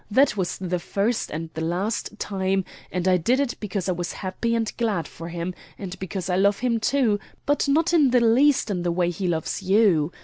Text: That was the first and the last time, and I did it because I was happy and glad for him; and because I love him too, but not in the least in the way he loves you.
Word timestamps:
That 0.09 0.35
was 0.35 0.57
the 0.57 0.79
first 0.79 1.29
and 1.29 1.51
the 1.53 1.61
last 1.63 2.17
time, 2.17 2.65
and 2.91 3.07
I 3.07 3.17
did 3.17 3.39
it 3.39 3.53
because 3.59 3.87
I 3.87 3.91
was 3.91 4.13
happy 4.13 4.55
and 4.55 4.75
glad 4.77 5.07
for 5.07 5.29
him; 5.29 5.53
and 5.77 5.99
because 5.99 6.27
I 6.27 6.37
love 6.37 6.57
him 6.57 6.79
too, 6.79 7.19
but 7.45 7.67
not 7.67 7.93
in 7.93 8.09
the 8.09 8.19
least 8.19 8.71
in 8.71 8.81
the 8.81 8.91
way 8.91 9.11
he 9.11 9.27
loves 9.27 9.61
you. 9.61 10.11